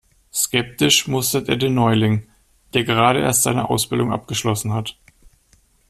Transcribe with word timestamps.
Skeptisch 0.33 1.07
mustert 1.07 1.47
er 1.47 1.57
den 1.57 1.75
Neuling, 1.75 2.25
der 2.73 2.83
gerade 2.85 3.19
erst 3.21 3.43
seine 3.43 3.69
Ausbildung 3.69 4.11
abgeschlossen 4.11 4.73
hat. 4.73 4.97